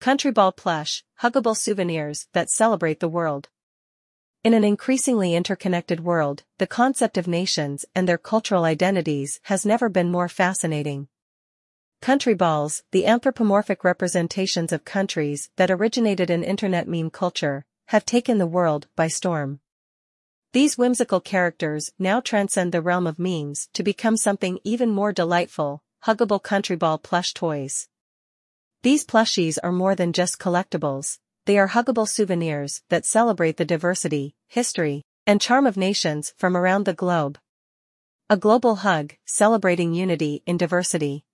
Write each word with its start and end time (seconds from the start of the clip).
Country 0.00 0.30
Ball 0.30 0.50
Plush, 0.50 1.04
huggable 1.20 1.54
souvenirs 1.54 2.26
that 2.32 2.48
celebrate 2.48 3.00
the 3.00 3.08
world. 3.08 3.50
In 4.42 4.54
an 4.54 4.64
increasingly 4.64 5.34
interconnected 5.34 6.00
world, 6.00 6.44
the 6.56 6.66
concept 6.66 7.18
of 7.18 7.28
nations 7.28 7.84
and 7.94 8.08
their 8.08 8.16
cultural 8.16 8.64
identities 8.64 9.40
has 9.42 9.66
never 9.66 9.90
been 9.90 10.10
more 10.10 10.30
fascinating. 10.30 11.08
Country 12.00 12.32
balls, 12.32 12.82
the 12.92 13.04
anthropomorphic 13.04 13.84
representations 13.84 14.72
of 14.72 14.86
countries 14.86 15.50
that 15.56 15.70
originated 15.70 16.30
in 16.30 16.44
internet 16.44 16.88
meme 16.88 17.10
culture, 17.10 17.66
have 17.88 18.06
taken 18.06 18.38
the 18.38 18.46
world 18.46 18.86
by 18.96 19.06
storm. 19.06 19.60
These 20.54 20.78
whimsical 20.78 21.20
characters 21.20 21.92
now 21.98 22.20
transcend 22.20 22.72
the 22.72 22.80
realm 22.80 23.06
of 23.06 23.18
memes 23.18 23.68
to 23.74 23.82
become 23.82 24.16
something 24.16 24.60
even 24.64 24.88
more 24.88 25.12
delightful, 25.12 25.82
huggable 26.06 26.42
country 26.42 26.76
ball 26.76 26.96
plush 26.96 27.34
toys. 27.34 27.86
These 28.82 29.04
plushies 29.04 29.58
are 29.62 29.72
more 29.72 29.94
than 29.94 30.14
just 30.14 30.38
collectibles, 30.38 31.18
they 31.44 31.58
are 31.58 31.68
huggable 31.68 32.08
souvenirs 32.08 32.82
that 32.88 33.04
celebrate 33.04 33.58
the 33.58 33.66
diversity, 33.66 34.34
history, 34.48 35.04
and 35.26 35.38
charm 35.38 35.66
of 35.66 35.76
nations 35.76 36.32
from 36.38 36.56
around 36.56 36.86
the 36.86 36.94
globe. 36.94 37.38
A 38.30 38.38
global 38.38 38.76
hug, 38.76 39.16
celebrating 39.26 39.92
unity 39.92 40.42
in 40.46 40.56
diversity. 40.56 41.26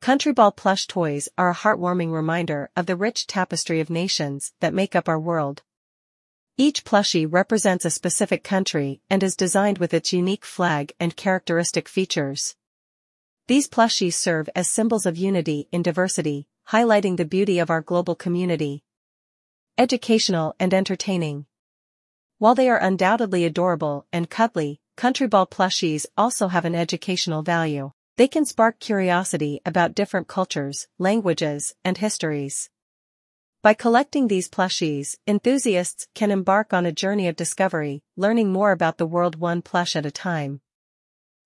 Country 0.00 0.32
Ball 0.32 0.52
plush 0.52 0.86
toys 0.86 1.28
are 1.36 1.50
a 1.50 1.54
heartwarming 1.54 2.12
reminder 2.12 2.70
of 2.74 2.86
the 2.86 2.96
rich 2.96 3.26
tapestry 3.26 3.80
of 3.80 3.90
nations 3.90 4.54
that 4.60 4.72
make 4.72 4.96
up 4.96 5.06
our 5.06 5.20
world. 5.20 5.62
Each 6.56 6.82
plushie 6.82 7.26
represents 7.30 7.84
a 7.84 7.90
specific 7.90 8.42
country 8.42 9.02
and 9.10 9.22
is 9.22 9.36
designed 9.36 9.76
with 9.76 9.92
its 9.92 10.14
unique 10.14 10.46
flag 10.46 10.94
and 10.98 11.14
characteristic 11.14 11.90
features. 11.90 12.56
These 13.48 13.68
plushies 13.68 14.14
serve 14.14 14.48
as 14.56 14.70
symbols 14.70 15.04
of 15.04 15.18
unity 15.18 15.68
in 15.70 15.82
diversity, 15.82 16.48
highlighting 16.70 17.16
the 17.16 17.24
beauty 17.24 17.58
of 17.58 17.70
our 17.70 17.80
global 17.80 18.14
community. 18.14 18.82
Educational 19.76 20.54
and 20.58 20.72
entertaining. 20.72 21.46
While 22.38 22.54
they 22.54 22.68
are 22.68 22.78
undoubtedly 22.78 23.44
adorable 23.44 24.06
and 24.12 24.30
cuddly, 24.30 24.80
country 24.96 25.26
ball 25.26 25.46
plushies 25.46 26.06
also 26.16 26.48
have 26.48 26.64
an 26.64 26.74
educational 26.74 27.42
value. 27.42 27.92
They 28.16 28.28
can 28.28 28.44
spark 28.44 28.78
curiosity 28.78 29.60
about 29.66 29.94
different 29.94 30.28
cultures, 30.28 30.86
languages, 30.98 31.74
and 31.84 31.98
histories. 31.98 32.70
By 33.62 33.74
collecting 33.74 34.28
these 34.28 34.48
plushies, 34.48 35.16
enthusiasts 35.26 36.06
can 36.14 36.30
embark 36.30 36.72
on 36.72 36.86
a 36.86 36.92
journey 36.92 37.28
of 37.28 37.36
discovery, 37.36 38.02
learning 38.16 38.52
more 38.52 38.72
about 38.72 38.98
the 38.98 39.06
world 39.06 39.36
one 39.36 39.62
plush 39.62 39.96
at 39.96 40.06
a 40.06 40.10
time. 40.10 40.60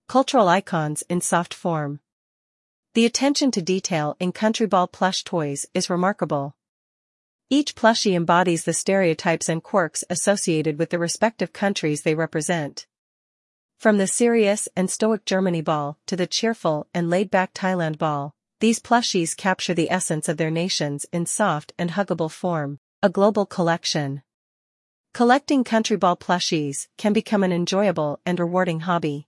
Cultural 0.08 0.48
icons 0.48 1.02
in 1.08 1.20
soft 1.20 1.54
form. 1.54 2.00
The 2.98 3.06
attention 3.06 3.52
to 3.52 3.62
detail 3.62 4.16
in 4.18 4.32
Country 4.32 4.66
Ball 4.66 4.88
plush 4.88 5.22
toys 5.22 5.66
is 5.72 5.88
remarkable. 5.88 6.56
Each 7.48 7.76
plushie 7.76 8.16
embodies 8.16 8.64
the 8.64 8.72
stereotypes 8.72 9.48
and 9.48 9.62
quirks 9.62 10.02
associated 10.10 10.80
with 10.80 10.90
the 10.90 10.98
respective 10.98 11.52
countries 11.52 12.02
they 12.02 12.16
represent. 12.16 12.88
From 13.78 13.98
the 13.98 14.08
serious 14.08 14.66
and 14.74 14.90
stoic 14.90 15.24
Germany 15.24 15.60
ball 15.60 15.96
to 16.06 16.16
the 16.16 16.26
cheerful 16.26 16.88
and 16.92 17.08
laid-back 17.08 17.54
Thailand 17.54 17.98
ball, 17.98 18.34
these 18.58 18.80
plushies 18.80 19.36
capture 19.36 19.74
the 19.74 19.92
essence 19.92 20.28
of 20.28 20.36
their 20.36 20.50
nations 20.50 21.06
in 21.12 21.24
soft 21.24 21.72
and 21.78 21.90
huggable 21.90 22.32
form, 22.32 22.80
a 23.00 23.08
global 23.08 23.46
collection. 23.46 24.22
Collecting 25.14 25.62
country 25.62 25.96
ball 25.96 26.16
plushies 26.16 26.88
can 26.96 27.12
become 27.12 27.44
an 27.44 27.52
enjoyable 27.52 28.18
and 28.26 28.40
rewarding 28.40 28.80
hobby. 28.80 29.27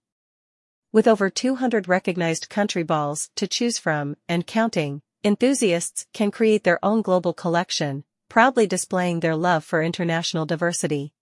With 0.92 1.06
over 1.06 1.30
200 1.30 1.86
recognized 1.86 2.50
country 2.50 2.82
balls 2.82 3.30
to 3.36 3.46
choose 3.46 3.78
from 3.78 4.16
and 4.28 4.44
counting, 4.44 5.02
enthusiasts 5.22 6.06
can 6.12 6.32
create 6.32 6.64
their 6.64 6.84
own 6.84 7.00
global 7.00 7.32
collection, 7.32 8.02
proudly 8.28 8.66
displaying 8.66 9.20
their 9.20 9.36
love 9.36 9.64
for 9.64 9.84
international 9.84 10.46
diversity. 10.46 11.12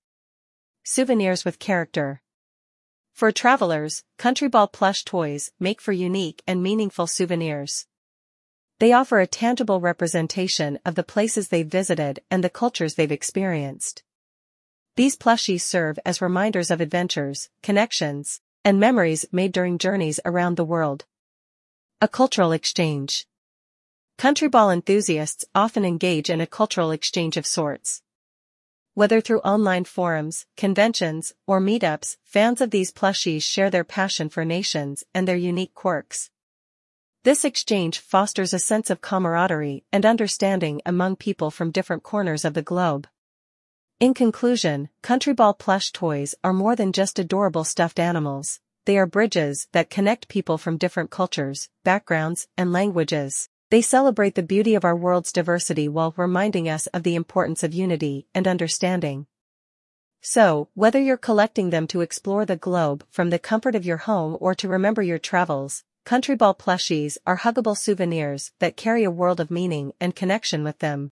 Souvenirs 0.85 1.45
with 1.45 1.59
character. 1.59 2.23
For 3.13 3.31
travelers, 3.31 4.05
Country 4.17 4.49
Ball 4.49 4.69
plush 4.69 5.05
toys 5.05 5.51
make 5.61 5.83
for 5.83 5.93
unique 5.93 6.43
and 6.47 6.63
meaningful 6.63 7.07
souvenirs. 7.07 7.87
They 8.79 8.95
offer 8.95 9.21
a 9.21 9.27
tangible 9.27 9.81
representation 9.81 10.79
of 10.87 10.95
the 10.95 11.03
places 11.03 11.49
they've 11.49 11.67
visited 11.67 12.21
and 12.31 12.43
the 12.43 12.49
cultures 12.49 12.95
they've 12.95 13.13
experienced. 13.13 14.03
These 14.97 15.19
plushies 15.19 15.61
serve 15.61 15.99
as 16.07 16.23
reminders 16.23 16.71
of 16.71 16.81
adventures, 16.81 17.51
connections, 17.63 18.41
and 18.65 18.81
memories 18.81 19.25
made 19.33 19.53
during 19.53 19.79
journeys 19.79 20.21
around 20.25 20.57
the 20.57 20.65
world. 20.65 21.05
A 22.01 22.09
cultural 22.09 22.53
exchange. 22.53 23.27
Country 24.19 24.49
ball 24.49 24.71
enthusiasts 24.71 25.45
often 25.55 25.85
engage 25.85 26.29
in 26.31 26.41
a 26.41 26.47
cultural 26.47 26.91
exchange 26.91 27.37
of 27.37 27.47
sorts. 27.47 28.03
Whether 28.95 29.21
through 29.21 29.41
online 29.41 29.85
forums, 29.85 30.47
conventions, 30.57 31.33
or 31.47 31.61
meetups, 31.61 32.17
fans 32.25 32.61
of 32.61 32.71
these 32.71 32.93
plushies 32.93 33.43
share 33.43 33.71
their 33.71 33.85
passion 33.85 34.29
for 34.29 34.45
nations 34.45 35.05
and 35.15 35.29
their 35.29 35.37
unique 35.37 35.73
quirks. 35.75 36.31
This 37.23 37.45
exchange 37.45 37.99
fosters 37.99 38.53
a 38.53 38.59
sense 38.59 38.91
of 38.91 39.01
camaraderie 39.01 39.85
and 39.93 40.07
understanding 40.07 40.81
among 40.87 41.17
people 41.17 41.51
from 41.51 41.71
different 41.71 42.03
corners 42.03 42.45
of 42.45 42.55
the 42.55 42.63
globe. 42.63 43.07
In 44.01 44.15
conclusion, 44.15 44.91
Country 45.03 45.33
Ball 45.33 45.55
plush 45.55 45.91
toys 45.91 46.33
are 46.45 46.53
more 46.53 46.77
than 46.77 46.93
just 46.93 47.19
adorable 47.19 47.65
stuffed 47.65 47.99
animals, 47.99 48.61
they 48.85 48.97
are 48.97 49.07
bridges 49.07 49.67
that 49.73 49.91
connect 49.91 50.29
people 50.29 50.57
from 50.57 50.77
different 50.77 51.11
cultures, 51.11 51.69
backgrounds, 51.83 52.47
and 52.57 52.73
languages. 52.73 53.49
They 53.71 53.83
celebrate 53.83 54.37
the 54.37 54.45
beauty 54.45 54.77
of 54.77 54.85
our 54.85 54.95
world's 54.95 55.33
diversity 55.33 55.89
while 55.89 56.15
reminding 56.17 56.69
us 56.69 56.87
of 56.87 57.03
the 57.03 57.17
importance 57.17 57.65
of 57.65 57.75
unity 57.75 58.29
and 58.37 58.47
understanding. 58.47 59.27
So, 60.23 60.69
whether 60.75 61.01
you're 61.01 61.17
collecting 61.17 61.71
them 61.71 61.89
to 61.89 62.01
explore 62.01 62.45
the 62.45 62.55
globe 62.55 63.05
from 63.11 63.31
the 63.31 63.39
comfort 63.41 63.75
of 63.75 63.85
your 63.85 63.97
home 63.97 64.37
or 64.39 64.55
to 64.55 64.69
remember 64.69 65.03
your 65.03 65.19
travels, 65.19 65.83
Country 66.05 66.37
Ball 66.37 66.55
plushies 66.55 67.19
are 67.27 67.39
huggable 67.39 67.77
souvenirs 67.77 68.53
that 68.61 68.77
carry 68.77 69.03
a 69.03 69.11
world 69.11 69.41
of 69.41 69.51
meaning 69.51 69.93
and 70.01 70.15
connection 70.15 70.63
with 70.63 70.79
them. 70.79 71.11